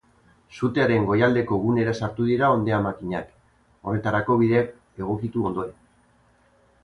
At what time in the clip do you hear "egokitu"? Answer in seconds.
5.05-5.45